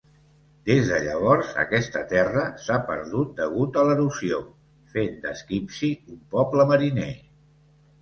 Des 0.69 0.87
de 0.91 0.95
llavors, 1.07 1.51
aquesta 1.63 2.01
terra 2.13 2.47
s'ha 2.65 2.79
perdut 2.89 3.37
degut 3.43 3.79
a 3.83 3.85
l'erosió, 3.91 4.43
fent 4.97 5.23
de 5.29 5.39
Skipsea 5.45 6.13
un 6.17 6.21
poble 6.37 6.71
mariner. 6.75 7.17